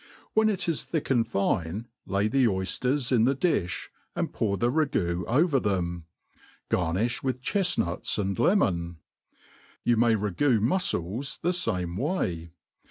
[0.33, 3.69] When it is thick and £ne, lay the oyfters in the di&,
[4.15, 6.07] and pour the ragoo over them«
[6.71, 8.97] Garnilh with chefnuts and le mon.
[9.83, 12.49] You may ragoo mufcles the fame way.